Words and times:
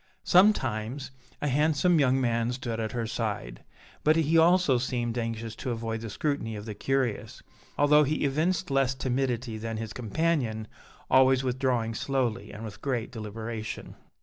Sometimes, 0.23 1.11
a 1.43 1.47
handsome 1.47 1.99
young 1.99 2.19
man 2.19 2.51
stood 2.53 2.79
at 2.79 2.93
her 2.93 3.05
side, 3.05 3.63
but 4.03 4.15
he 4.15 4.35
also 4.35 4.79
seemed 4.79 5.15
anxious 5.15 5.55
to 5.57 5.69
avoid 5.69 6.01
the 6.01 6.09
scrutiny 6.09 6.55
of 6.55 6.65
the 6.65 6.73
curious, 6.73 7.43
although 7.77 8.03
he 8.03 8.25
evinced 8.25 8.71
less 8.71 8.95
timidity 8.95 9.59
than 9.59 9.77
his 9.77 9.93
companion, 9.93 10.67
always 11.07 11.43
withdrawing 11.43 11.93
slowly 11.93 12.51
and 12.51 12.65
with 12.65 12.81
great 12.81 13.11
deliberation. 13.11 13.95